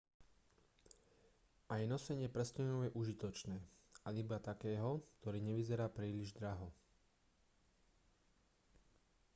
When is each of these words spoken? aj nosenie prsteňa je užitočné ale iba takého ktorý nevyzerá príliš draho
aj 1.73 1.81
nosenie 1.93 2.25
prsteňa 2.35 2.77
je 2.89 2.95
užitočné 3.01 3.57
ale 4.05 4.15
iba 4.25 4.41
takého 4.49 4.91
ktorý 5.21 5.37
nevyzerá 5.45 5.85
príliš 5.97 6.29
draho 6.33 6.73